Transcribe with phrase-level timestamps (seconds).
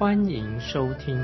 [0.00, 1.14] 欢迎收听。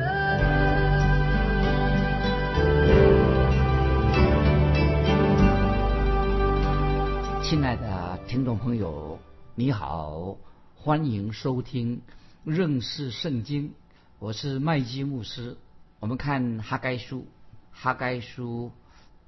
[7.43, 9.19] 亲爱的听众朋友，
[9.55, 10.37] 你好，
[10.75, 12.03] 欢迎收听
[12.45, 13.73] 认识圣经。
[14.19, 15.57] 我是麦基牧师。
[15.99, 17.27] 我们看哈该书，
[17.73, 18.73] 哈该书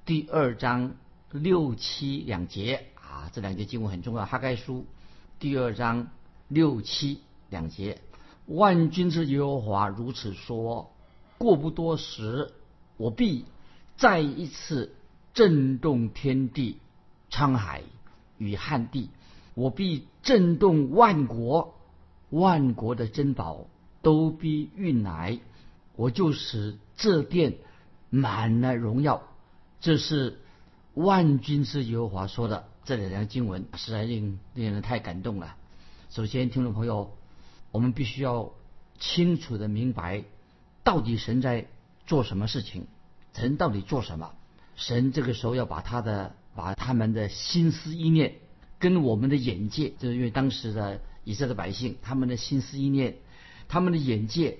[0.05, 0.91] 第二章。
[1.31, 4.25] 六七两节啊，这两节经文很重要。
[4.25, 4.85] 哈该书
[5.39, 6.07] 第二章
[6.47, 7.99] 六七两节，
[8.49, 10.91] 万军之耶和华如此说：
[11.37, 12.51] 过不多时，
[12.97, 13.45] 我必
[13.95, 14.93] 再一次
[15.33, 16.79] 震动天地、
[17.31, 17.83] 沧海
[18.37, 19.09] 与旱地；
[19.53, 21.75] 我必震动万国，
[22.29, 23.67] 万国的珍宝
[24.01, 25.39] 都必运来，
[25.95, 27.57] 我就使这殿
[28.09, 29.23] 满了荣耀。
[29.79, 30.37] 这是。
[30.95, 35.55] 万军之耶和华说的这两条经文，实在令令人太感动了。
[36.09, 37.11] 首先，听众朋友，
[37.71, 38.51] 我们必须要
[38.99, 40.23] 清楚的明白，
[40.83, 41.67] 到底神在
[42.05, 42.87] 做什么事情，
[43.33, 44.33] 神到底做什么？
[44.75, 48.35] 神这个时候要把他的把他们的心思意念
[48.79, 53.17] 跟我们的眼界，就是因为当时的以色列百姓，他们的心思意念，
[53.67, 54.59] 他们的眼界，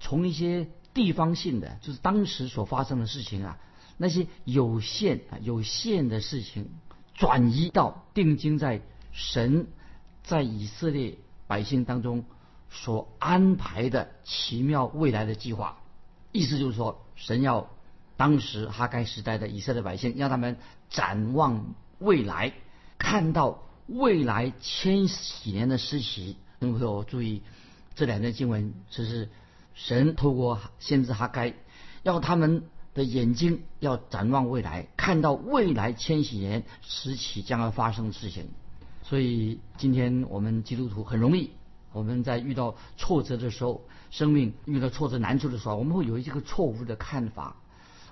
[0.00, 3.58] 从一些地方性的，就是当时所发生的事情啊。
[3.98, 6.70] 那些有限啊有限的事情，
[7.14, 8.80] 转移到定睛在
[9.12, 9.66] 神
[10.22, 12.24] 在以色列百姓当中
[12.70, 15.78] 所安排的奇妙未来的计划。
[16.32, 17.70] 意思就是说，神要
[18.16, 20.56] 当时哈该时代的以色列百姓，让他们
[20.90, 22.52] 展望未来，
[22.98, 26.36] 看到未来千禧年的时期。
[26.60, 27.42] 朋友注意，
[27.94, 29.28] 这两段经文就是
[29.74, 31.54] 神透过先知哈该，
[32.02, 32.64] 要他们。
[32.94, 38.48] 的眼睛要展望未来，看到未来千禧年时期将要发生的事情。
[39.04, 41.52] 所以今天我们基督徒很容易，
[41.92, 47.56] 我们在遇到挫折的时候，生命遇到挫折难处的时候，我们会有一个错误的看法。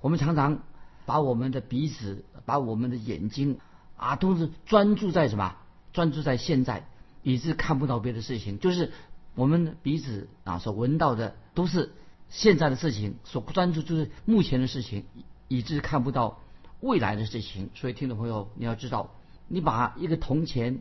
[0.01, 0.63] 我们常常
[1.05, 3.59] 把我们的鼻子、把我们的眼睛
[3.97, 5.57] 啊，都是专注在什么？
[5.93, 6.89] 专注在现在，
[7.23, 8.59] 以致看不到别的事情。
[8.59, 8.93] 就是
[9.35, 11.93] 我们鼻子啊所闻到的都是。
[12.29, 15.05] 现在的事情所专注就是目前的事情，
[15.47, 16.41] 以致看不到
[16.81, 17.71] 未来的事情。
[17.77, 19.15] 所以，听众朋友，你要知道，
[19.47, 20.81] 你把一个铜钱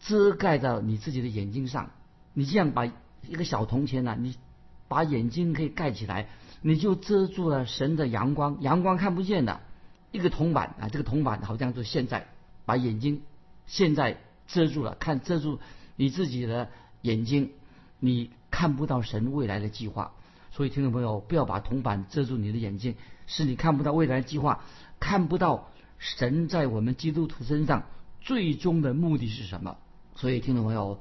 [0.00, 1.92] 遮盖到你自己的眼睛上，
[2.34, 4.36] 你这样把一个小铜钱呢，你
[4.88, 6.28] 把眼睛可以盖起来，
[6.60, 9.60] 你就遮住了神的阳光，阳光看不见的。
[10.10, 12.28] 一个铜板啊，这个铜板好像就现在
[12.66, 13.22] 把眼睛
[13.66, 15.58] 现在遮住了，看遮住
[15.96, 16.68] 你自己的
[17.00, 17.52] 眼睛，
[17.98, 20.12] 你看不到神未来的计划。
[20.50, 24.62] 所以，听众朋友，不要把铜板遮住你的眼睛，是你看不到未来的计划，
[25.00, 27.84] 看不到神在我们基督徒身上
[28.20, 29.78] 最终的目的是什么。
[30.14, 31.00] 所以，听众朋友，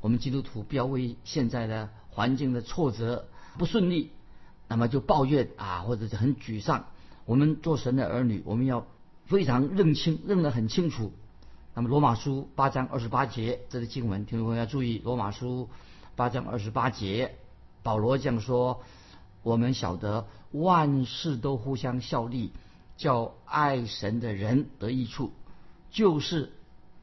[0.00, 3.28] 我们基督徒不要为现在的环境的挫折
[3.58, 4.10] 不顺利，
[4.68, 6.86] 那么就抱怨啊，或者是很沮丧。
[7.26, 8.86] 我们做神的儿女，我们要
[9.26, 11.12] 非常认清，认得很清楚。
[11.74, 15.68] 那么，罗马书八章二十八节这个经文，听众朋友要注意，罗马书
[16.16, 17.36] 八章二十八节。
[17.82, 18.82] 保罗这样说
[19.42, 22.52] ：“我们晓得万事都互相效力，
[22.96, 25.32] 叫爱神的人得益处，
[25.90, 26.52] 就是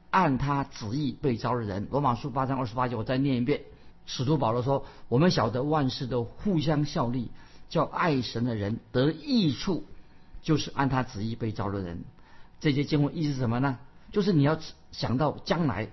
[0.10, 3.62] 按他旨意被招的人。”罗马书八章二十八节，我再念一遍。
[4.06, 7.30] 使徒保罗说：“我们晓得万事都互相效力，
[7.70, 9.84] 叫爱神的人得益处，
[10.42, 12.06] 就是按他旨意被招的人。”
[12.60, 13.78] 这些经文意思是什么呢？
[14.12, 14.58] 就是你要
[14.94, 15.90] 想到将来，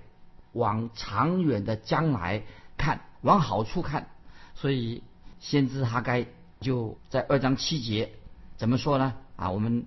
[0.52, 2.44] 往长远的将来
[2.76, 4.08] 看，往好处看。
[4.54, 5.02] 所以，
[5.40, 6.26] 先知哈该
[6.60, 8.12] 就在二章七节
[8.56, 9.14] 怎么说呢？
[9.36, 9.84] 啊，我们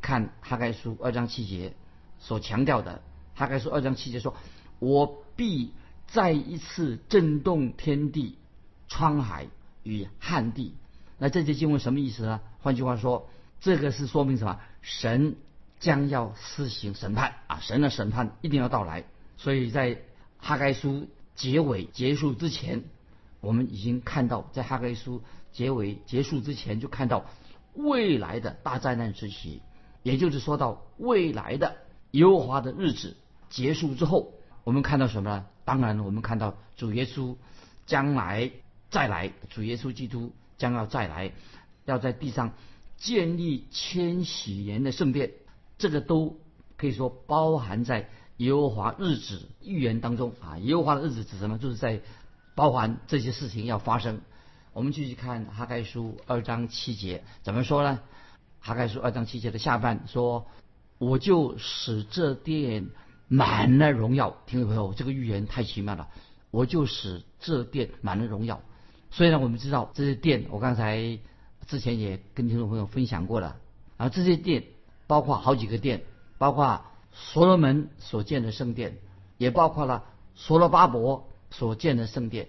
[0.00, 1.74] 看哈该书二章七节
[2.20, 3.02] 所强调的，
[3.36, 4.34] 哈该书二章七节说
[4.80, 5.72] ：“我必
[6.08, 8.38] 再一次震动天地、
[8.88, 9.46] 沧海
[9.84, 10.74] 与旱地。”
[11.18, 12.40] 那这节经文什么意思呢？
[12.60, 13.28] 换句话说，
[13.60, 14.58] 这个是说明什么？
[14.80, 15.36] 神
[15.78, 17.60] 将要施行审判啊！
[17.60, 19.04] 神的审判一定要到来。
[19.36, 20.00] 所以在
[20.38, 22.84] 哈该书结尾结束之前。
[23.42, 25.22] 我们已经看到，在哈该书
[25.52, 27.26] 结尾结束之前，就看到
[27.74, 29.62] 未来的大灾难时期，
[30.02, 31.76] 也就是说到未来的
[32.12, 33.14] 耶和华的日子
[33.50, 34.32] 结束之后，
[34.64, 35.46] 我们看到什么呢？
[35.64, 37.36] 当然，我们看到主耶稣
[37.86, 38.50] 将来
[38.90, 41.32] 再来，主耶稣基督将要再来，
[41.84, 42.52] 要在地上
[42.96, 45.32] 建立千禧年的圣殿，
[45.78, 46.38] 这个都
[46.76, 50.58] 可以说包含在耶和华日子预言当中啊。
[50.58, 51.58] 耶和华的日子指什么？
[51.58, 52.00] 就是在
[52.54, 54.20] 包含这些事情要发生。
[54.72, 58.00] 我们继续看哈该书二章七节怎么说呢？
[58.60, 60.46] 哈该书二章七节的下半说
[60.98, 62.88] ：“我就使这殿
[63.28, 66.08] 满了荣耀。”听众朋友，这个预言太奇妙了。
[66.50, 68.60] 我就使这殿满了荣耀。
[69.10, 71.18] 虽然我们知道这些殿，我刚才
[71.66, 73.56] 之前也跟听众朋友分享过了。
[73.96, 74.64] 啊，这些殿
[75.06, 76.02] 包括好几个殿，
[76.38, 76.82] 包括
[77.12, 78.98] 所罗门所建的圣殿，
[79.38, 82.48] 也包括了所罗巴伯所建的圣殿。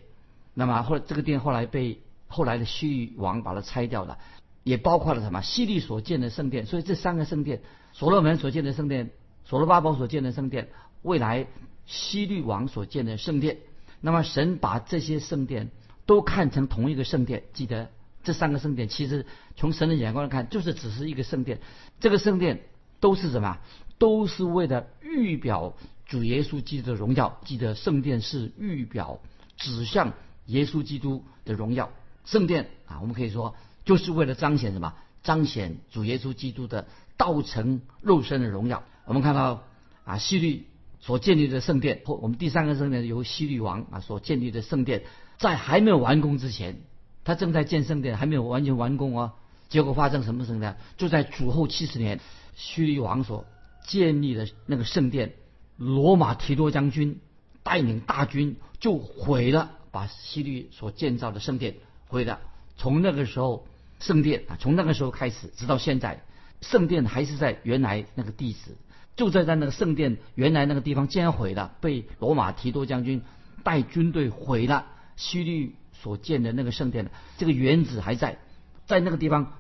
[0.53, 4.17] 那么后来这个殿后来被后来的西律王把它拆掉了，
[4.63, 6.65] 也包括了什么西律所建的圣殿。
[6.65, 7.61] 所以这三个圣殿，
[7.93, 9.11] 所罗门所建的圣殿，
[9.47, 10.67] 所罗巴伯所建的圣殿，
[11.03, 11.47] 未来
[11.85, 13.59] 西律王所建的圣殿。
[14.01, 15.71] 那么神把这些圣殿
[16.05, 17.89] 都看成同一个圣殿，记得
[18.23, 21.61] 这三个圣殿其实从神的眼光来看，就是只是一个圣殿。
[22.01, 22.63] 这个圣殿
[22.99, 23.57] 都是什么？
[23.97, 25.73] 都是为了预表
[26.05, 27.39] 主耶稣基督的荣耀。
[27.45, 29.21] 记得圣殿是预表
[29.55, 30.11] 指向
[30.47, 31.89] 耶稣基督的荣耀。
[32.25, 33.55] 圣殿啊，我们可以说
[33.85, 34.93] 就是为了彰显什么？
[35.23, 36.85] 彰显主耶稣基督的
[37.15, 38.83] 道成肉身的荣耀。
[39.07, 39.63] 我们看到
[40.05, 40.67] 啊，希律。
[40.99, 45.03] 所建立的圣殿，或我们第三个圣殿由西律王啊所建立的圣殿，
[45.37, 46.81] 在还没有完工之前，
[47.23, 49.33] 他正在建圣殿，还没有完全完工哦。
[49.69, 50.75] 结果发生什么事呢？
[50.97, 52.19] 就在主后七十年，
[52.55, 53.45] 西律王所
[53.85, 55.33] 建立的那个圣殿，
[55.77, 57.19] 罗马提多将军
[57.63, 61.75] 带领大军就毁了，把西律所建造的圣殿
[62.07, 62.41] 毁了。
[62.75, 63.67] 从那个时候，
[63.99, 66.23] 圣殿啊，从那个时候开始，直到现在，
[66.59, 68.75] 圣殿还是在原来那个地址。
[69.17, 73.23] 就在在那个圣殿原来那个地方，竟然毁了，被罗马提多将军
[73.63, 74.85] 带军队毁了。
[75.15, 77.09] 西律所建的那个圣殿，
[77.39, 78.37] 这个原址还在，
[78.85, 79.53] 在那个地方，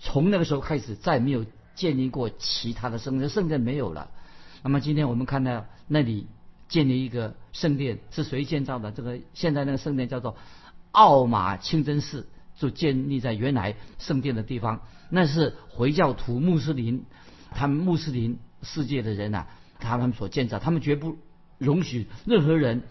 [0.00, 1.46] 从那个时候开始，再没有
[1.76, 4.10] 建立过其他的圣殿，圣殿没有了。
[4.64, 6.26] 那么今天我们看到那里
[6.66, 8.90] 建立一个圣殿，是谁建造的？
[8.90, 10.36] 这个现在那个圣殿叫做
[10.90, 12.26] 奥马清真寺，
[12.56, 14.80] 就建立在原来圣殿的地方。
[15.10, 17.04] 那是回教徒穆斯林，
[17.52, 18.40] 他们穆斯林。
[18.64, 19.46] 世界的人呐，
[19.78, 21.16] 他们所建造，他们绝不
[21.58, 22.82] 容许任何人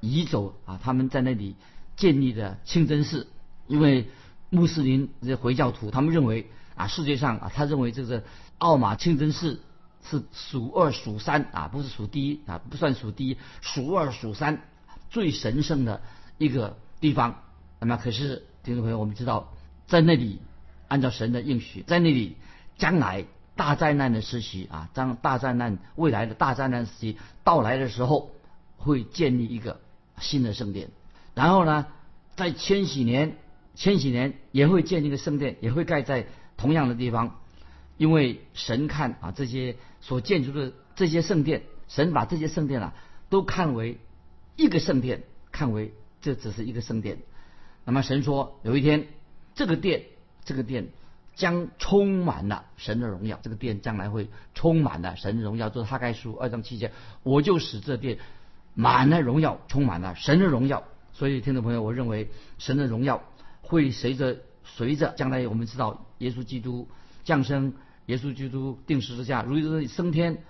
[0.00, 0.80] 移走啊！
[0.82, 1.54] 他们在那里
[1.96, 3.28] 建立的清真寺，
[3.66, 4.08] 因为
[4.50, 8.24] 穆斯林这回教徒，他们认为啊，世界上啊，他认为这个
[8.58, 9.60] 奥马清真寺
[10.02, 14.62] 是数二数三啊，不是数第一啊，不算数第一，数二数三
[15.10, 16.00] 最神圣的
[16.38, 17.42] 一个地方。
[17.80, 19.52] 那么，可是听众朋友，我们知道，
[19.86, 20.40] 在那里
[20.88, 22.36] 按照神的应许，在那里
[22.78, 23.26] 将来。
[23.58, 28.30] 大灾难的时期啊，当大灾难未来的大灾难时期到来的时候，
[28.76, 29.80] 会建立一个
[30.20, 30.90] 新的圣殿。
[31.34, 31.86] 然后呢，
[32.36, 33.36] 在千禧年，
[33.74, 37.40] 千禧年也会建立一个圣殿，也会盖在同样的地方。
[37.96, 42.94] 因为神看啊，这些所建筑的这些圣殿，神把这些圣殿啊
[43.28, 43.98] 都看为
[44.54, 47.18] 一个圣殿，看为这只是一个圣殿。
[47.84, 49.08] 那么神说，有一天
[49.56, 50.04] 这个殿，
[50.44, 50.90] 这个殿。
[51.38, 55.70] 将充满了神的荣耀，这个殿将来会充满了神的荣耀。
[55.70, 56.90] 就是哈该书二章七节，
[57.22, 58.18] 我就使这殿
[58.74, 60.82] 满了荣耀，充满了神的荣耀。
[61.12, 62.28] 所以，听众朋友，我认为
[62.58, 63.22] 神的荣耀
[63.62, 66.88] 会随着随着将来我们知道耶稣基督
[67.22, 67.72] 降生，
[68.06, 70.42] 耶稣基督定十字架，如今升天，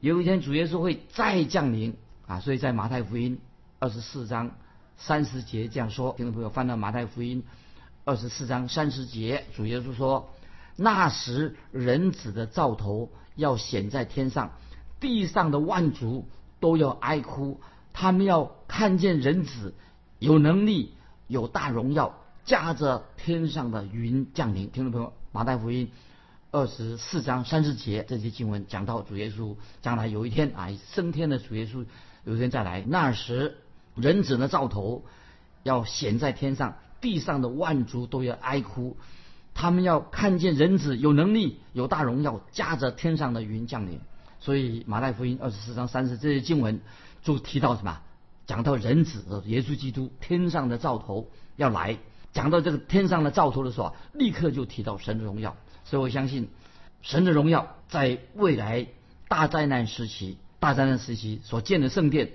[0.00, 1.94] 有一天主耶稣会再降临
[2.26, 2.40] 啊！
[2.40, 3.38] 所以在马太福音
[3.78, 4.52] 二十四章
[4.96, 7.44] 三十节这样说，听众朋友翻到马太福音。
[8.04, 10.34] 二十四章三十节，主耶稣说
[10.74, 14.50] ：“那时人子的兆头要显在天上，
[14.98, 16.26] 地上的万族
[16.58, 17.60] 都要哀哭。
[17.92, 19.74] 他们要看见人子
[20.18, 20.94] 有能力、
[21.28, 25.92] 有大荣耀，驾着天上的云降临。”听众朋友，马太福音
[26.50, 31.86] 二十四章三十节这些经文讲到主耶稣将来有一天啊升天的主耶稣
[32.24, 33.58] 有一天再来，那时
[33.94, 35.04] 人子的兆头
[35.62, 36.74] 要显在天上。
[37.02, 38.96] 地上的万族都要哀哭，
[39.54, 44.00] 他们要看见人子有能力、有大荣耀，驾着天上的云降临。
[44.38, 46.80] 所以马太福音二十四章三十这些经文
[47.22, 48.00] 就提到什么？
[48.46, 51.98] 讲到人子耶稣基督天上的兆头要来，
[52.32, 55.56] 讲到这个天上的兆头的时候，立刻就提到神的荣耀。
[55.84, 56.48] 所以我相信
[57.02, 58.86] 神的荣耀在未来
[59.26, 62.30] 大灾难时期、大灾难时期所建的圣殿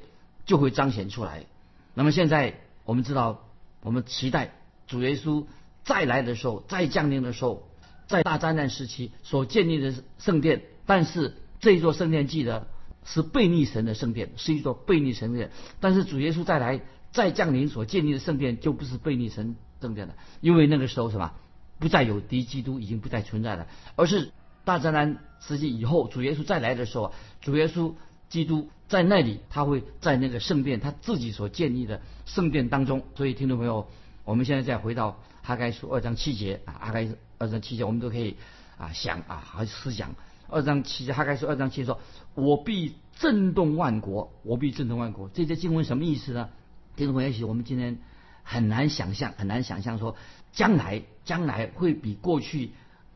[0.46, 1.46] 就会彰显出来。
[1.94, 3.44] 那么现在我们知道。
[3.82, 4.56] 我们期待
[4.88, 5.46] 主耶稣
[5.84, 7.68] 再来的时候，再降临的时候，
[8.08, 10.64] 在大灾难时期所建立的圣殿。
[10.86, 12.68] 但是这一座圣殿记得
[13.04, 15.52] 是背逆神的圣殿，是一座背逆神殿。
[15.80, 21.34] 但是主耶稣再来再降临所建立的圣殿就不是背逆神圣殿了，因为那个时候什么，
[21.80, 24.32] 不再有敌基督，已经不再存在了，而是
[24.64, 27.94] 大灾难时期以后，主耶稣再来的时候，主耶稣
[28.30, 33.04] 基督在那里，他会在那个圣殿，他自己所建立的圣殿当中。
[33.16, 33.90] 所以，听众朋友，
[34.28, 37.08] 我们现在再回到哈该书二章七节啊，哈该
[37.38, 38.36] 二章七节，我们都可以
[38.78, 40.16] 啊想啊，好思想
[40.50, 42.02] 二章七节，哈该书二章七节说
[42.36, 46.50] ：“我必震动万国，我必震动万国。”这些经文什么意思呢？
[46.98, 48.00] 听众朋友，也许我们今天
[48.44, 50.18] 很难想象，很难想象说
[50.52, 52.72] 将来将来会比过去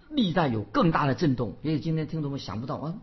[0.09, 1.57] 历代有更大的震动。
[1.61, 2.95] 也许今天听众们想不到啊，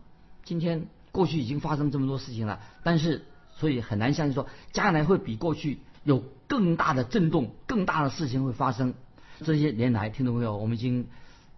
[0.43, 8.95] 今天过去已经发生这么多事情了，但是所以很难相信说将来会比过去有更大的震动、更大的事情会发生。
[9.45, 11.07] 这些年来，听众朋友，我们已经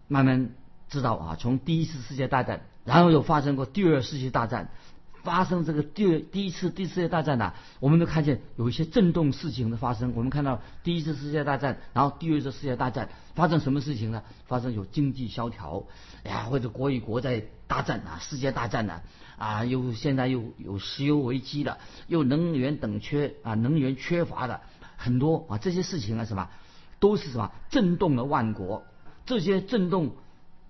[0.08, 0.52] 慢慢
[0.90, 4.70] 知道啊，从第一次世界大战，然后又发生过第二次世界大战。
[5.24, 10.14] 发生这个第第一次第四世界大战呐，我们都看见有一些震动事情的发生。
[10.16, 14.24] 我们看到第一次世界大战，然后第二次世界大战发生什么事情呢？
[14.48, 15.84] 发生有经济萧条，
[16.24, 19.02] 哎呀，或者国与国在大战啊，世界大战呢，
[19.38, 24.62] 啊，又现在又有石油危机了，又能源等缺啊，能源缺乏的
[25.02, 26.50] 很多啊，这些事情啊，什么
[27.00, 28.84] 都是什么震动了万国。
[29.26, 30.16] 这些震动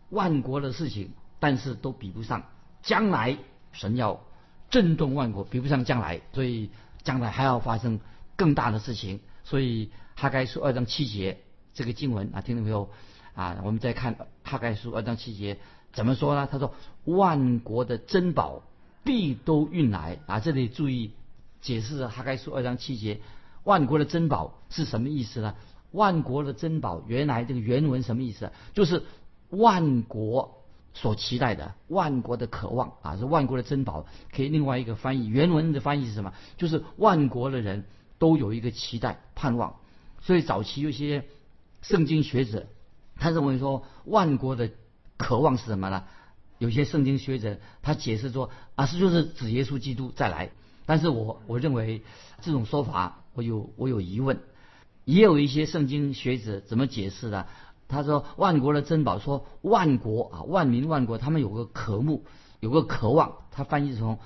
[0.09, 2.43] 万国的事情，但是都比不上
[2.81, 3.37] 将来
[3.73, 4.21] 神要。
[4.69, 6.69] 震动万国，比不上将来，所以
[7.03, 7.99] 将来还要发生
[8.37, 9.19] 更大的事情。
[9.43, 11.39] 所以哈该书二章七节
[11.73, 12.89] 这个经文啊，听到没有
[13.35, 13.57] 啊？
[13.65, 15.59] 我们再看哈该书二章七节
[15.91, 16.47] 怎么说呢？
[16.49, 16.73] 他说
[17.03, 18.63] ：“万国的珍宝
[19.03, 21.11] 必都运来啊！”这里注意
[21.59, 23.19] 解释哈该书二章七节，
[23.63, 25.55] 万国的珍宝是什么意思呢？
[25.91, 28.51] 万国的珍宝原来这个原文什么意思？
[28.73, 29.03] 就是
[29.49, 30.57] 万国。
[30.93, 34.05] 所期待的万国的渴望啊，是万国的珍宝。
[34.35, 36.33] 可以另外一个翻译，原文的翻译是什么？
[36.57, 37.85] 就是万国的人
[38.19, 39.77] 都有一个期待盼望。
[40.19, 41.23] 所以早期有些
[41.81, 42.67] 圣经学者，
[43.15, 44.69] 他认为说万国的
[45.15, 46.03] 渴望是什么呢？
[46.57, 50.49] 有些圣经学者他解释说啊，是就是指耶稣基督再来。
[50.85, 52.03] 但是我我认为
[52.41, 54.39] 这种说法我有我有疑问。
[55.05, 57.47] 也有一些圣经学者怎么解释的？
[57.87, 62.23] 他说：“万国的珍宝，说万国啊，万民万国，他们有个渴慕，
[62.61, 63.33] 有个渴望。
[63.51, 64.17] 他翻译成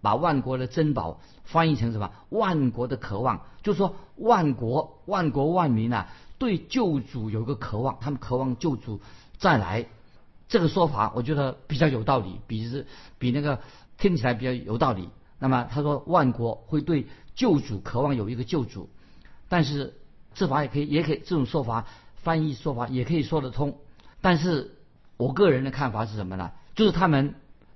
[0.00, 2.12] 把万国的珍宝翻译成什么？
[2.30, 6.08] 万国的渴望，就说万国万国万民啊，
[6.38, 9.00] 对救主有个渴望，他们渴望救主
[9.36, 9.86] 再来。
[10.48, 12.86] 这个说法我觉得比较有道理，比是
[13.18, 13.60] 比那个
[13.98, 15.10] 听起来比较有道理。
[15.38, 18.88] 那么他说万国会对救主渴望有一个救主，
[19.48, 19.94] 但是
[20.34, 21.86] 这法也可以，也可以这种说法。”
[22.24, 23.76] 翻译说法也可以说得通，
[24.22, 24.78] 但是
[25.18, 26.52] 我个人的看法是什么呢？
[26.74, 27.34] 就是他们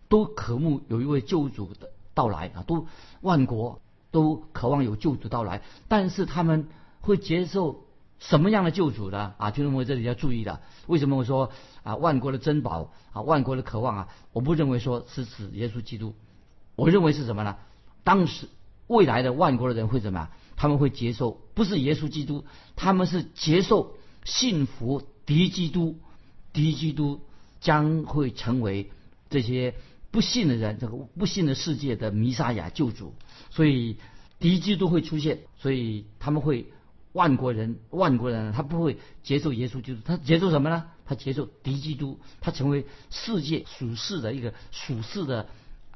[0.09, 2.87] 都渴慕有一位救主的到来啊，都
[3.21, 6.69] 万国都渴望有救主到来，但是他们
[7.03, 7.85] 会接受
[8.19, 9.35] 什么样的救主呢？
[9.37, 14.09] 啊，听众朋友这里要注意的，为什么我说啊万国的珍宝啊万国的渴望啊？
[14.33, 16.15] 我不认为说是指耶稣基督，
[16.75, 17.59] 我认为是什么呢？
[18.03, 18.49] 当时
[18.89, 20.31] 未来的万国的人会怎么样？
[20.57, 23.95] 他们会接受不是耶稣基督，他们是接受。
[24.25, 26.01] 信服敌基督，
[26.53, 27.23] 敌基督
[27.63, 28.91] 将会成为
[29.31, 29.75] 这些
[30.11, 33.15] 不信的人，这个不信的世界的弥撒亚救主。
[33.49, 33.97] 所以
[34.39, 36.67] 敌基督会出现，所以他们会
[37.15, 40.85] 万国人，万国人他不会接受耶稣基督，他接受什么呢？
[41.07, 45.49] 他接受敌基督，他成为世界属世的一个属世的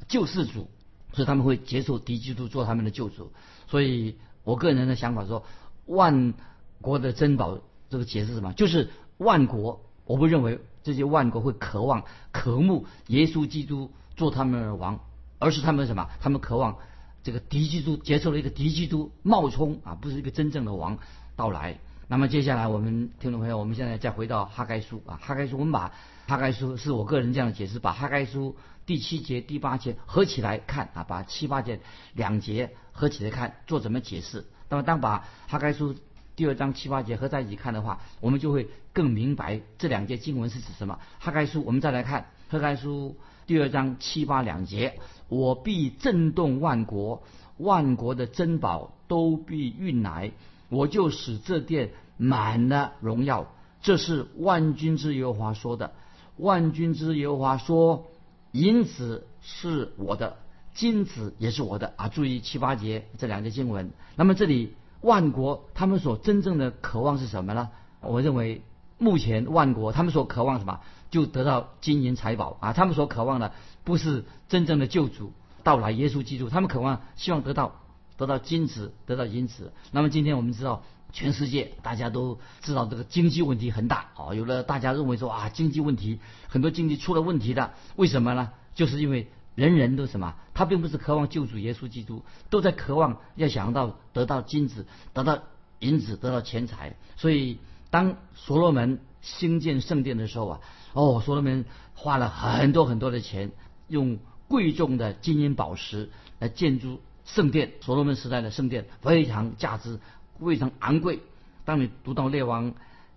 [0.08, 0.70] 救世主，
[1.12, 3.33] 所以他们会接受敌基督做他们的救主。
[3.69, 5.45] 所以我个人的想法说，
[5.87, 6.35] 万
[6.81, 7.59] 国的珍宝。
[7.90, 8.54] 这个解释什么？
[8.54, 8.88] 就是
[9.19, 14.99] 万国，我不认为这些万国会渴望、渴慕耶稣基督做他们的王，
[15.38, 16.09] 而是他们什么？
[16.19, 16.78] 他们渴望
[17.23, 20.97] 这个敌基督接受了一个敌基督冒充啊，不是一个真正的王
[21.37, 21.78] 到来。
[22.09, 25.92] 那么接下来我们听众朋友，我们现在再回到哈该书啊，哈该书我们把
[26.26, 31.80] 哈该书是我个人这样的解释，把哈该书第七节、第八节合起来看啊，把七八节
[32.14, 34.44] 两节合起来看，做怎么解释？
[34.68, 35.94] 那么当把哈该书。
[36.34, 40.98] 第二章七八节合在一起看的话，我们就会更明白这两节经文是指什么。
[41.18, 44.98] 哈该书，我们再来看哈该书第二章七八两节：
[45.28, 47.22] 我必震动万国，
[47.58, 50.32] 万国的珍宝都必运来，
[50.70, 53.52] 我就使这殿满了荣耀。
[53.82, 55.92] 这是万军之耶和华说的。
[56.38, 58.06] 万军之耶和华说：
[58.52, 60.37] 银子是我的，
[60.75, 61.92] 金子也是我的。
[61.97, 63.90] 啊，注意七八节这两节经文。
[64.14, 64.76] 那么这里。
[65.02, 67.71] 万国他们所真正的渴望是什么呢？
[68.02, 68.62] 我认为
[68.99, 70.78] 目前万国他们所渴望什么，
[71.11, 72.73] 就得到金银财宝啊！
[72.73, 75.32] 他们所渴望的不是真正的救主
[75.64, 77.80] 到来，耶稣基督，他们渴望希望得到
[78.16, 79.73] 得到金子，得到银子。
[79.90, 88.50] 那么今天我们知道全世界大家都知道这个经济问题很大啊，有的大家认为说啊，经济问题很多经济出了问题的，为什么呢？
[88.75, 95.42] 就是因为人人都什么，他并不是渴望救主耶稣基督，都在渴望要想到得到金子、得到
[95.78, 96.97] 银子、得到钱财。
[97.16, 97.59] 所以
[97.90, 100.61] 当所罗门兴建圣殿的时候啊，
[100.95, 103.52] 哦，所罗门花了很多很多的钱，
[103.88, 107.73] 用贵重的金银宝石来建筑圣殿。
[107.83, 110.00] 所罗门时代的圣殿非常价值。
[110.46, 111.20] 非常昂贵。
[111.64, 112.75] 当你读到《列王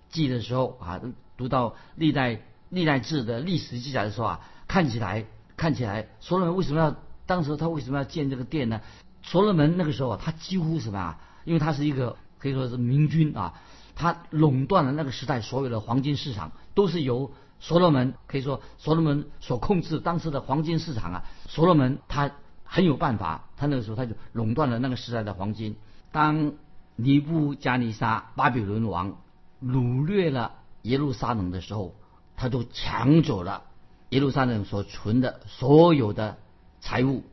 [0.09, 1.01] 记》的时候啊，
[1.37, 5.25] 读到历代历代志的历史记载的时候啊，看起来
[5.57, 8.81] 看起来，所罗门为什么要当时他为什么要建这个殿呢？
[9.23, 11.19] 所罗门那个时候啊，他几乎什么啊？
[11.43, 13.53] 因为他是一个可以说是明君啊，
[13.95, 21.23] 他垄断了那个时代所有的黄金市场，都是由所罗门可以说所罗门所控制当时的黄金市场啊。
[21.47, 22.31] 所罗门他
[22.63, 25.75] 很有办法，他那个时候他就垄断了那个时代的黄金。
[26.11, 26.53] 当
[26.95, 29.17] 尼布加尼撒巴比伦王
[29.61, 31.93] 掳掠了耶路撒冷的时候，
[32.35, 33.63] 他就抢走了
[34.09, 36.37] 耶路撒冷所存的所有的
[36.79, 37.23] 财物。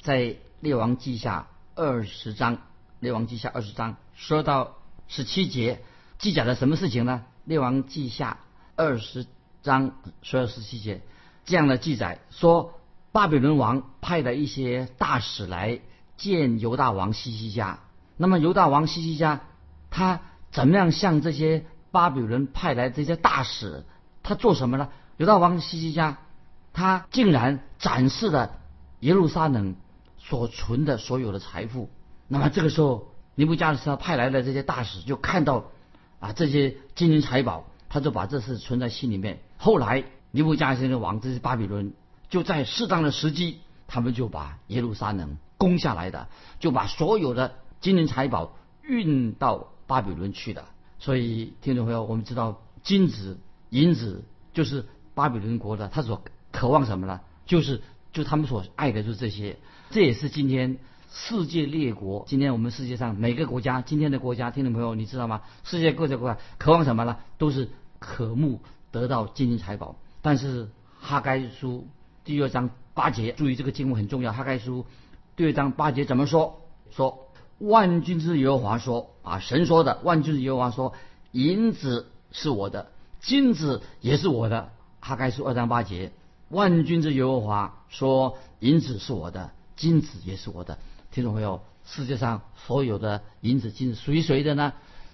[0.00, 2.58] 在列王记下二十章，
[2.98, 4.76] 列王记下二十章说到
[5.06, 5.82] 十七节，
[6.18, 7.24] 记载了什么事情呢？
[7.44, 8.38] 列王记下
[8.74, 9.26] 二十
[9.62, 11.02] 章说到十七节
[11.44, 12.74] 这样的记载说，
[13.12, 15.80] 巴比伦王派了一些大使来
[16.16, 17.80] 见犹大王西西家。
[18.22, 19.40] 那么犹大王西西家，
[19.90, 20.20] 他
[20.52, 23.84] 怎么样向这些巴比伦派来这些大使？
[24.22, 24.90] 他做什么呢？
[25.16, 26.18] 犹大王西西家，
[26.72, 28.60] 他竟然展示了
[29.00, 29.74] 耶路撒冷
[30.18, 31.90] 所存的所有的财富。
[32.28, 35.64] 那么这个时候，尼布加尼撒派来的这些大使就看到
[36.20, 39.40] 啊这些金银财宝，他就把这事存在心里面。
[39.56, 41.92] 后来尼布加尼撒王这些巴比伦
[42.30, 46.28] 就在适当的时机，他们就把耶路撒冷攻下来的，
[46.60, 47.54] 就把所有的。
[47.82, 50.64] 金银财宝运到巴比伦去的，
[51.00, 53.40] 所以听众朋友，我们知道金子、
[53.70, 54.22] 银子
[54.54, 57.20] 就是巴比伦国的，他所渴望什么呢？
[57.44, 59.58] 就是就他们所爱的就是这些。
[59.90, 60.78] 这也是今天
[61.10, 65.42] 世界列国，今天我们世界上每个国家，今天的国家，听众朋友，你知道吗？
[65.64, 67.16] 世界各个国家渴望什么呢？
[67.36, 67.68] 都是
[67.98, 68.60] 渴慕
[68.92, 69.96] 得到金银财宝。
[70.22, 71.88] 但是哈该书
[72.22, 74.32] 第二章八节，注意这个经文很重要。
[74.32, 74.86] 哈该书
[75.34, 76.60] 第二章八节怎么说？
[76.92, 77.26] 说。
[77.62, 80.94] 万军之耶和华说：“啊，神说的，万军之耶和华说，
[81.30, 82.88] 银子是我的，
[83.20, 84.72] 金子也是我的。
[84.98, 86.12] 哈该书二章八节，
[86.48, 90.78] 万军之耶和华说，银子是我的，金子也是我的。
[91.12, 94.72] 听众朋友，世界上所有的银子、金子属于谁的呢？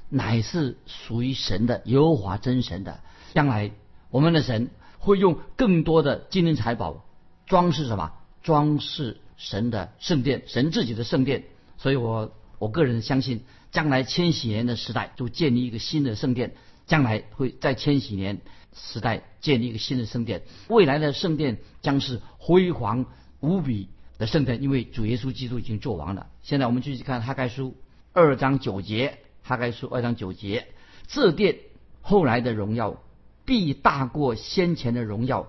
[0.09, 3.01] 乃是属于神的，耶和华真神的。
[3.35, 3.73] 将来
[4.11, 7.05] 我们的神会用更多的金银财宝
[7.47, 8.13] 装饰什么？
[8.43, 11.45] 装饰神的圣殿，神自己的圣殿。
[11.79, 16.57] 所以我。”我个人相信，将来千禧年的时代就建立一个新的圣殿，
[16.89, 18.41] 将来会在千禧年
[18.75, 20.43] 时代建立一个新的圣殿。
[20.67, 23.07] 未来的圣殿将是辉煌
[23.39, 26.27] 无比的圣殿，因为主耶稣基督已经做完了。
[26.43, 27.77] 现在我们继续看哈该书
[28.13, 30.67] 二章九节，哈该书二章九节，
[31.07, 31.59] 这殿
[32.01, 33.01] 后来的荣耀
[33.45, 35.47] 必大过先前的荣耀，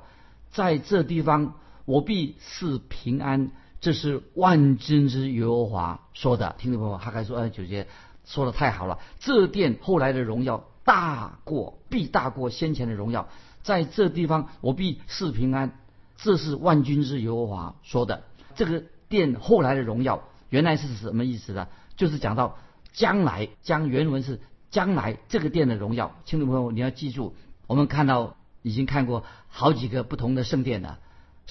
[0.52, 3.50] 在这地方我必是平安。
[3.82, 7.88] 这是万军之耶和华说的，听众朋友，哈该书二十九节
[8.26, 9.00] 说的太好了。
[9.20, 13.30] 这殿后来的荣耀大过，必大过先前的荣耀，
[13.64, 15.80] 在这地方我必是平安。
[16.18, 18.24] 这是万军之耶和华说的。
[18.56, 21.70] 这个殿后来的荣耀，原来是什么意思呢？
[21.96, 22.58] 就是讲到
[22.92, 26.14] 将来，将原文是将来这个殿的荣耀。
[26.26, 27.34] 听众朋友，你要记住，
[27.68, 31.00] 我们看到已经看过好几个不同的圣殿了。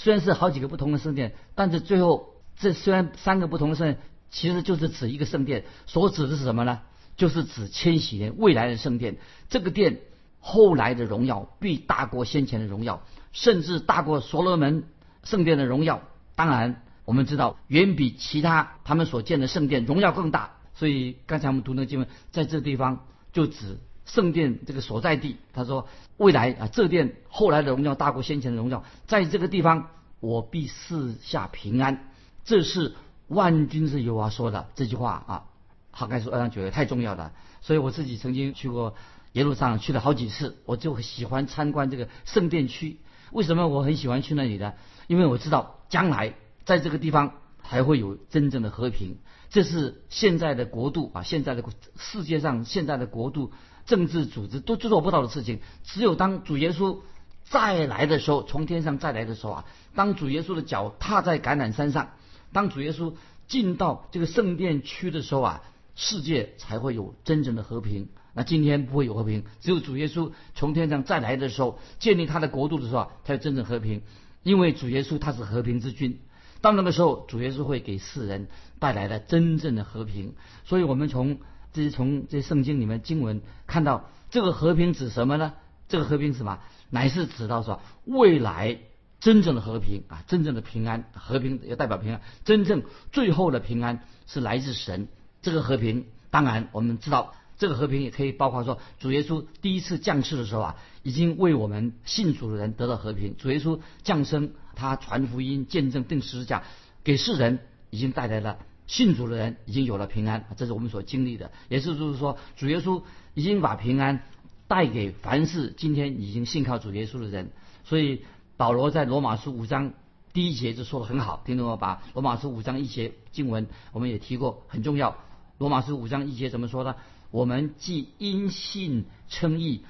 [0.00, 3.96] 虽然是好几个不同的圣殿，但是最后这虽然三个不同的圣，
[4.30, 5.64] 其实就是指一个圣殿。
[5.86, 6.82] 所指的是什么呢？
[7.16, 9.16] 就是指千禧年未来的圣殿。
[9.48, 9.98] 这个殿
[10.38, 14.84] 后来的荣耀必大过先前的荣耀，甚至大过所罗门
[15.24, 16.02] 圣殿的荣耀。
[16.36, 20.58] 当然，我们知道远比其他他们所建的圣殿荣耀更大。
[20.74, 25.36] 所以刚才我们读那个经文，在这地方就指圣殿这个所在地。
[25.52, 25.86] 他说。
[26.18, 32.10] 未来啊，这殿后来的荣耀大过先前的荣耀，在这个地方我必四下平安。
[32.44, 32.96] 这是
[33.28, 35.44] 万军之耶和华说的这句话啊。
[35.92, 37.30] 好，该说二章九节太重要了。
[37.60, 38.96] 所以我自己曾经去过
[39.34, 42.98] 耶路撒冷，去了好几次，我就喜欢参观这个圣殿区。
[43.30, 44.74] 为什么我很喜欢去那里呢？
[45.06, 49.18] 因为我知道将来在这个地方还会有真正的和平。
[49.50, 51.62] 这是现在的国度啊，现在的
[51.96, 53.52] 世界上现在的国度。
[53.88, 56.98] 政治组织都做不到的事情，只有当主耶稣
[57.42, 62.10] 再来的时候，从天上再来的时候啊，当主耶稣的脚踏在橄榄山上，
[62.52, 63.14] 当主耶稣
[63.48, 65.62] 进到这个圣殿区的时候啊，
[65.96, 68.08] 世界才会有真正的和平。
[68.34, 74.02] 那今天不会有和平，只有主耶稣从天上再来的时候，建立他的国度的时候啊，才有真正和平。
[74.42, 76.20] 因为主耶稣他是和平之君，
[76.60, 78.48] 到那个时候，主耶稣会给世人
[78.78, 80.34] 带来了真正的和平。
[80.64, 81.38] 所以我们从
[81.72, 85.54] 这是从这圣经里面经文看到，这个和平指什么呢？
[85.88, 86.58] 这个和平是什么？
[86.90, 88.78] 乃是指到说未来
[89.20, 95.08] 真正的和平啊，真正的平安，和平也代表平安，真正最后的平安是来自神。
[95.42, 97.34] 这个和平，当然我们知道。
[97.60, 103.34] 这个和平也可以包括说，主耶稣第一次降世的时候啊，已经为我们信主的人得到和平。
[103.36, 106.62] 主耶稣降生，他传福音、见证、定十字架，
[107.02, 107.58] 给世人
[107.90, 110.44] 已经带来了信主的人已经有了平安。
[110.56, 113.02] 这是我们所经历的，也是就是说，主耶稣
[113.34, 114.24] 已经把平安
[114.66, 117.52] 带给凡是今天已经信靠主耶稣的人。
[117.84, 118.24] 所以
[118.56, 119.92] 保罗在罗马书五章
[120.32, 121.76] 第一节就说的很好，听懂吗？
[121.76, 125.16] 把罗马书五章一节经文我们也提过，很重要。
[125.58, 126.96] 罗马书五章一节怎么说呢？
[127.30, 129.82] 我们既因信称义，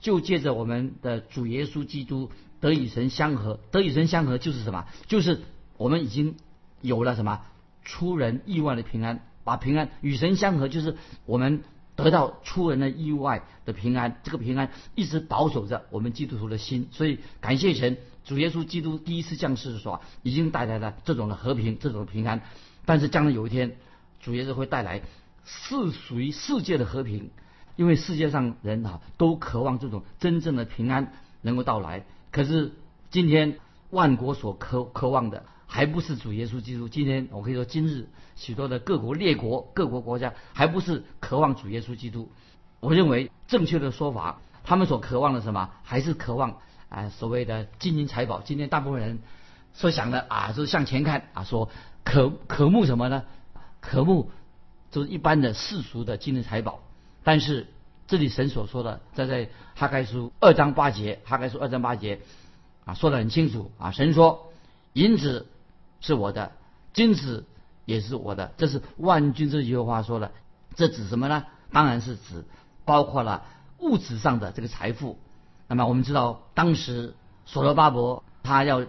[0.00, 3.58] 就借着我们的主耶稣基督得与神相合。
[3.72, 4.86] 得与神相合就是什么？
[5.08, 5.42] 就是
[5.76, 6.36] 我们已经
[6.80, 7.40] 有了什么
[7.84, 9.20] 出人意外的平安。
[9.44, 11.64] 把平安与神相合，就是我们
[11.96, 14.18] 得到出人的意外的平安。
[14.22, 16.88] 这个平安一直保守着我们基督徒的心。
[16.92, 22.40] 所以感谢神，主耶稣基督第一次降世的时候，已经带来了这种的和平，这种平安。
[22.86, 23.76] 但是将来有一天，
[24.20, 25.02] 主耶稣会带来。
[25.46, 27.28] 是属于世界的和平，
[27.76, 32.06] 因为世界上人啊都渴望这种真正的平安能够到来。
[32.30, 32.72] 可是
[33.10, 33.58] 今天
[33.90, 36.88] 万国所渴渴望的还不是主耶稣基督。
[36.88, 42.30] 今天我可以说，今日许多的各国列国、各国国家还不是渴望主耶稣基督。
[42.78, 45.70] 我认为正确的说法，他们所渴望的什么？
[45.82, 46.58] 还是渴望
[46.88, 48.40] 啊所谓的金银财宝。
[48.40, 49.18] 今天大部分人
[49.72, 51.68] 所想的啊，就是向前看啊，说
[52.04, 53.24] 渴 渴慕什么呢？
[53.80, 54.30] 渴慕。
[54.92, 56.78] 就是一般的世俗的金银财宝，
[57.24, 57.66] 但是
[58.06, 62.20] 这里神所说的，在在哈该书二章八节，哈该书二章八节
[62.84, 63.90] 啊，说的很清楚啊。
[63.90, 64.52] 神说，
[64.92, 65.48] 银子
[66.04, 66.52] 是我的，
[66.92, 67.46] 金子
[67.86, 70.32] 也是我的，这是万军之耶和华说的。
[70.74, 71.46] 这指什么呢？
[71.72, 72.44] 当然是指
[72.84, 73.46] 包括了
[73.78, 75.18] 物质上的这个财富。
[75.66, 77.14] 那么我们知道，当时
[77.46, 78.84] 所罗巴伯他要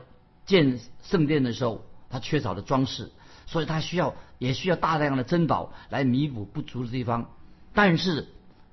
[0.45, 3.13] 建圣殿的时候，他缺少了装饰。
[3.47, 7.29] 所以他需要，也需要大量的珍宝来弥补不足的地方。
[7.73, 8.27] 但是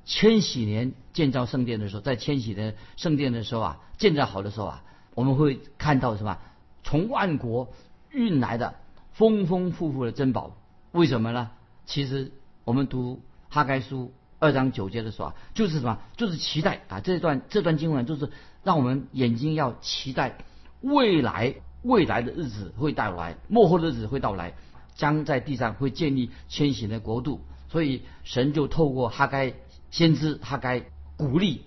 [0.04, 4.82] 千禧年建造圣殿的时候，在千禧年圣殿的时候啊，建造好的时候啊，
[5.14, 6.38] 我们会看到什么？
[6.82, 7.68] 从万国
[8.12, 8.74] 运来的
[9.12, 10.56] 丰丰富富的珍宝。
[10.92, 11.50] 为什么呢？
[11.86, 12.32] 其实
[12.64, 15.98] 我们读哈该书二章九节的时候啊，就是什么？
[16.16, 17.00] 就是期待啊！
[17.00, 18.30] 这段这段经文就是
[18.62, 20.38] 让我们眼睛要期待
[20.80, 21.54] 未来。
[21.84, 24.54] 未来的日子会到来，末后的日子会到来，
[24.94, 27.40] 将在地上会建立千禧的国度。
[27.68, 29.52] 所以神就透过哈该
[29.90, 30.84] 先知哈该
[31.16, 31.64] 鼓励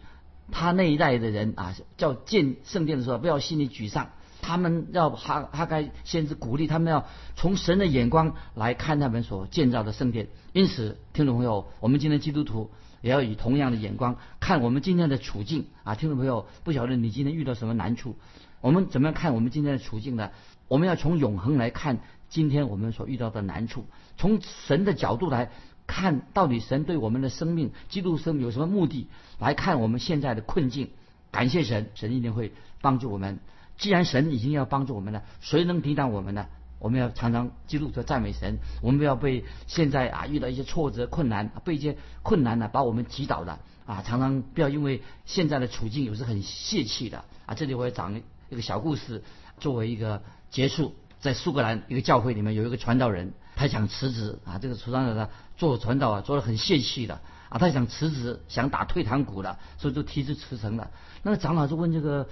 [0.53, 4.11] 他那一代的人啊，叫建圣殿的时候不要心里沮丧，
[4.45, 10.27] 他们要哈哈该先知鼓励他们要从神的眼光来看他们所建造的圣殿。
[10.53, 12.69] 因此，听众朋友，我们今天基督徒
[13.01, 15.95] 也要以同样的眼光看我们今天的处境啊。
[15.95, 18.15] 听众朋友，不晓得你今天遇到什么难处？
[18.61, 20.29] 我们怎么样看我们今天的处境呢？
[20.67, 21.97] 我们要从永恒来看
[22.29, 25.49] 今天我们所遇到的难处，从神的角度来
[25.87, 29.07] 看，到底神对我们的生命、基督生命有什么目的？
[29.39, 30.91] 来看我们现在的困境。
[31.31, 33.39] 感谢神，神一定会帮助我们。
[33.77, 36.47] 既然神已经要帮助我们了，谁能抵挡我们呢？
[36.79, 38.57] 我们要常常记录着赞美神。
[38.81, 44.03] 我们不要被现在啊遇到一些挫折、困难，被一些困难呢把我们击倒的啊！
[44.05, 47.55] 常常不要因为现在的处境有时很泄气的啊！
[47.55, 48.21] 这里我要讲。
[48.47, 49.23] 一个小故事
[49.59, 57.19] 作为一个结束，在苏格兰一个教会里面有一个传道人，他想辞职啊，这个传道人呢做传道啊做的很泄气的
[57.57, 60.91] 他想辞职，想打退堂鼓了，所以就提出辞呈了。
[61.23, 62.27] 那个长老就问这个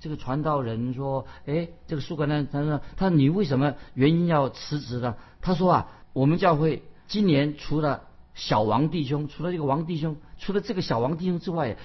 [0.00, 8.04] 这个传道人说：“哎，这个苏格兰他说他说你为什么原因要辞职呢？”他说啊，我们教会今年除了
[8.34, 11.76] 小王弟兄，除了这个王弟兄，除了这个小王弟兄之外，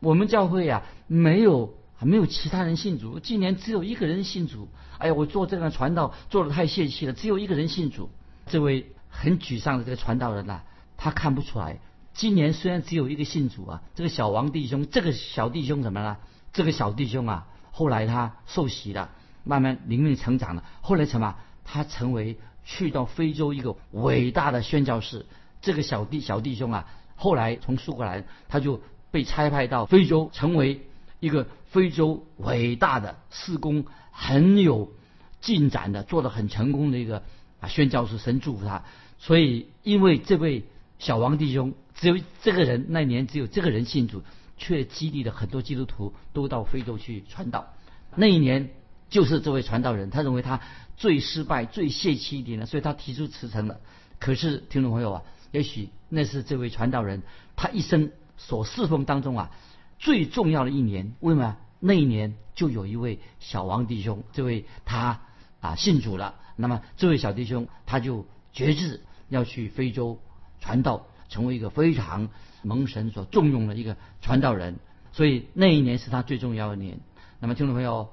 [0.00, 1.74] 我们教会呀没有。
[2.02, 4.70] 没有其他人信主，今年只有一个人信主。
[4.96, 8.08] 哎呀，我做这个传道做的太泄气了，只有一个人信主。
[8.46, 10.62] 这位很沮丧的这个传道人呐，
[10.96, 11.78] 他看不出来，
[12.20, 16.18] 今年虽然只有一个信主啊，这个小王弟兄，这个小弟兄怎么了？
[16.52, 19.08] 这个小弟兄啊，后来他受洗了，
[19.42, 20.62] 慢慢灵命成长了。
[20.82, 21.36] 后来什么？
[21.64, 25.24] 他成为去到非洲一个伟大的宣教士。
[25.62, 30.82] 这个小弟小弟兄啊，后来从苏格兰他就被差派到非洲，成为。
[31.20, 34.92] 一个非洲伟大的施工很有
[35.40, 37.22] 进展的，做的很成功的一个
[37.60, 38.84] 啊宣教士，神祝福他。
[39.18, 40.64] 所以因为这位
[40.98, 44.22] 小王弟兄只有这个人那年只有这个人信主，
[44.56, 47.74] 却激励了很多基督徒都到非洲去传道。
[48.16, 48.70] 那一年
[49.10, 50.62] 就是这位传道人，他认为他
[50.96, 53.80] 最失败、最泄气一点了，所以他提出辞呈了。
[54.18, 57.22] 可是听众朋友啊，也许那是这位传道人
[57.54, 59.50] 他一生所侍奉当中啊
[59.98, 61.14] 最重要的一年。
[61.20, 61.58] 为什么？
[61.80, 65.20] 那一年就有一位小王弟兄，这位他
[65.60, 66.36] 啊信主了。
[66.56, 70.18] 那么这位小弟兄他就决志要去非洲
[70.60, 72.28] 传道，成为一个非常
[72.60, 74.78] 蒙神所重用的一个传道人。
[75.12, 77.00] 所以那一年是他最重要的年。
[77.38, 78.10] 那么听众朋友，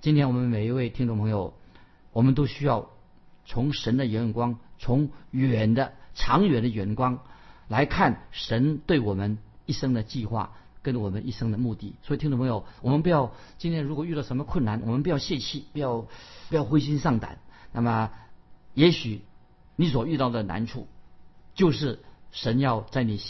[0.00, 1.52] 今天我们每一位听众朋友，
[2.12, 2.90] 我们都需要
[3.44, 7.18] 从神的眼光，从远的长远的眼光
[7.66, 10.52] 来看神对我们一生的计划。
[10.84, 16.08] 跟我们一生的目的，所以听众朋友，我们不要今天如果遇到什么困难，我们不要泄气，不要
[16.48, 17.38] 不要灰心丧胆。
[17.70, 18.10] 那么，
[18.74, 19.22] 也许
[19.76, 20.88] 你所遇到的难处，
[21.54, 22.00] 就是
[22.32, 23.20] 神要在你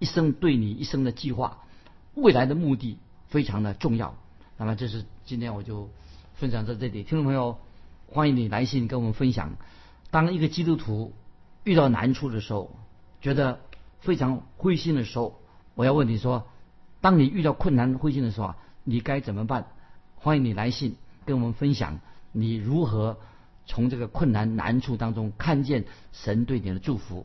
[0.00, 1.58] 一生对你一生的计划、
[2.14, 2.98] 未来的目的
[3.28, 4.16] 非常的重要。
[4.56, 5.88] 那么，这是今天我就
[6.34, 7.04] 分享在这里。
[7.04, 7.58] 听众朋友，
[8.08, 9.52] 欢迎你来信跟我们分享。
[10.10, 11.12] 当一个基督徒
[11.62, 12.76] 遇到难处的时候，
[13.20, 13.60] 觉得
[14.00, 15.38] 非常灰心的时候，
[15.76, 16.48] 我要问你说。
[17.02, 19.68] 当你遇到困难、灰心的时候啊，你该怎么办？
[20.16, 22.00] 欢迎你来信跟我们分享
[22.30, 23.16] 你如何
[23.64, 27.24] 从这个困难难处当中看见神对你的祝福